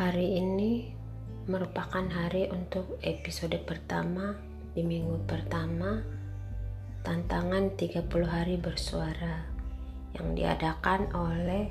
[0.00, 0.96] Hari ini
[1.44, 4.32] merupakan hari untuk episode pertama
[4.72, 6.00] di minggu pertama
[7.04, 9.44] tantangan 30 hari bersuara
[10.16, 11.68] yang diadakan oleh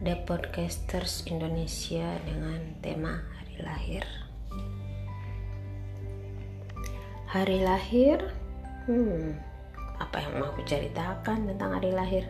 [0.00, 4.04] The Podcasters Indonesia dengan tema hari lahir.
[7.28, 8.32] Hari lahir,
[8.88, 9.36] hmm,
[10.00, 12.24] apa yang mau aku ceritakan tentang hari lahir?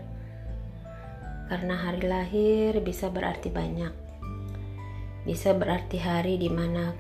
[1.50, 4.02] Karena hari lahir bisa berarti banyak
[5.22, 6.90] bisa berarti hari di mana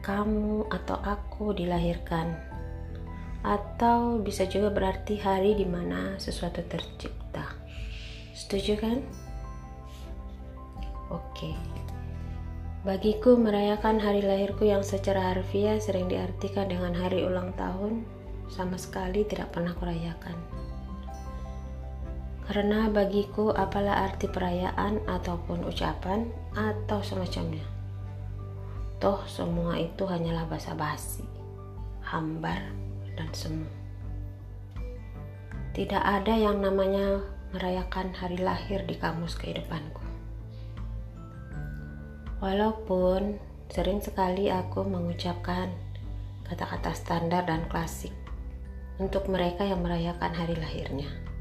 [0.00, 2.34] kamu atau aku dilahirkan,
[3.44, 7.54] atau bisa juga berarti hari di mana sesuatu tercipta.
[8.32, 8.98] Setuju kan?
[11.12, 11.54] Oke.
[12.82, 18.02] Bagiku merayakan hari lahirku yang secara harfiah sering diartikan dengan hari ulang tahun
[18.50, 20.34] sama sekali tidak pernah kurayakan.
[22.52, 27.64] Karena bagiku apalah arti perayaan ataupun ucapan atau semacamnya.
[29.00, 31.24] Toh semua itu hanyalah basa-basi,
[32.04, 32.60] hambar,
[33.16, 33.64] dan semu.
[35.72, 37.24] Tidak ada yang namanya
[37.56, 40.04] merayakan hari lahir di kamus kehidupanku.
[42.44, 43.40] Walaupun
[43.72, 45.72] sering sekali aku mengucapkan
[46.44, 48.12] kata-kata standar dan klasik
[49.00, 51.31] untuk mereka yang merayakan hari lahirnya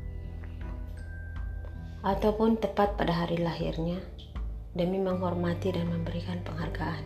[2.01, 4.01] ataupun tepat pada hari lahirnya
[4.73, 7.05] demi menghormati dan memberikan penghargaan.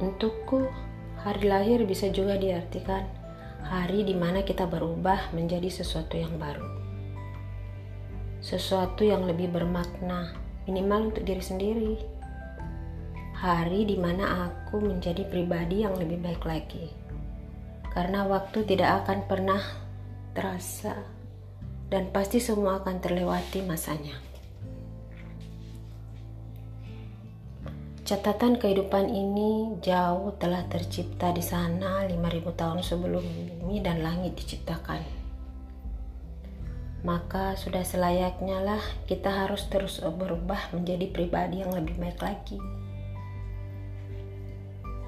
[0.00, 0.70] Untukku,
[1.20, 3.04] hari lahir bisa juga diartikan
[3.66, 6.64] hari di mana kita berubah menjadi sesuatu yang baru.
[8.40, 10.32] Sesuatu yang lebih bermakna,
[10.64, 11.94] minimal untuk diri sendiri.
[13.36, 16.88] Hari di mana aku menjadi pribadi yang lebih baik lagi.
[17.92, 19.60] Karena waktu tidak akan pernah
[20.32, 21.19] terasa
[21.90, 24.14] dan pasti semua akan terlewati masanya.
[28.06, 34.98] Catatan kehidupan ini jauh telah tercipta di sana 5000 tahun sebelum bumi dan langit diciptakan.
[37.06, 42.58] Maka sudah selayaknya lah kita harus terus berubah menjadi pribadi yang lebih baik lagi.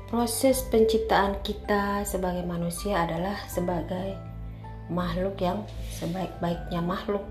[0.07, 4.15] Proses penciptaan kita sebagai manusia adalah sebagai
[4.93, 5.65] makhluk yang
[5.97, 7.25] sebaik-baiknya makhluk.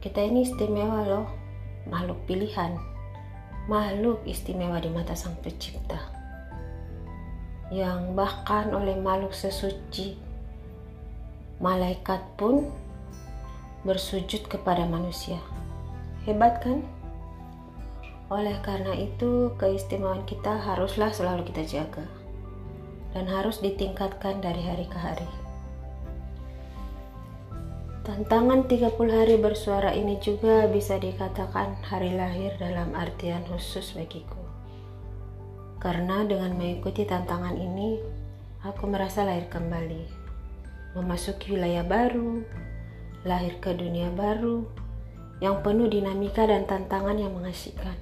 [0.00, 1.28] Kita ini istimewa loh,
[1.86, 2.74] makhluk pilihan,
[3.70, 6.00] makhluk istimewa di mata Sang Pencipta.
[7.70, 10.18] Yang bahkan oleh makhluk sesuci,
[11.62, 12.66] malaikat pun
[13.86, 15.38] bersujud kepada manusia.
[16.26, 16.82] Hebat kan?
[18.32, 22.06] Oleh karena itu, keistimewaan kita haruslah selalu kita jaga
[23.12, 25.41] dan harus ditingkatkan dari hari ke hari.
[28.02, 34.42] Tantangan 30 hari bersuara ini juga bisa dikatakan hari lahir dalam artian khusus bagiku.
[35.78, 38.02] Karena dengan mengikuti tantangan ini,
[38.66, 40.02] aku merasa lahir kembali.
[40.98, 42.42] Memasuki wilayah baru,
[43.22, 44.66] lahir ke dunia baru,
[45.38, 47.94] yang penuh dinamika dan tantangan yang mengasihkan.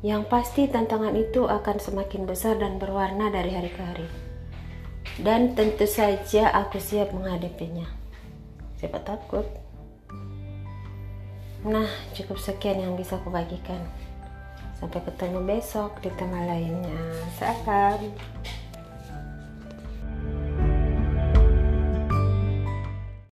[0.00, 4.29] Yang pasti tantangan itu akan semakin besar dan berwarna dari hari ke hari
[5.18, 7.88] dan tentu saja aku siap menghadapinya.
[8.78, 9.44] Siapa takut?
[11.66, 13.82] Nah, cukup sekian yang bisa aku bagikan.
[14.80, 16.96] Sampai ketemu besok di tema lainnya.
[17.36, 18.00] Salam.